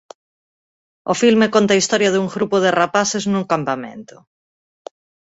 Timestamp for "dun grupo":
2.13-2.57